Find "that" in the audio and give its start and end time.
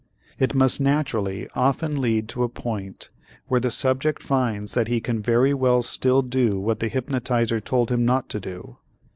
4.73-4.87